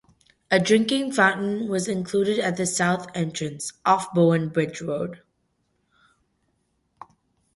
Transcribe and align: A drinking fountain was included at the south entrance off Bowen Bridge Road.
A 0.49 0.57
drinking 0.59 1.11
fountain 1.11 1.67
was 1.69 1.87
included 1.87 2.39
at 2.39 2.57
the 2.57 2.65
south 2.65 3.05
entrance 3.13 3.71
off 3.85 4.11
Bowen 4.15 4.49
Bridge 4.49 4.81
Road. 4.81 5.19